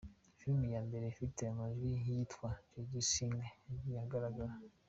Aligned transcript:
Filime 0.37 0.67
ya 0.75 0.81
mbere 0.87 1.03
ifite 1.13 1.41
amajwi 1.51 1.89
yitwa 2.07 2.49
The 2.71 2.81
Jazz 2.89 3.07
Singer, 3.13 3.51
yagiye 3.69 3.97
ahagaragara. 3.99 4.53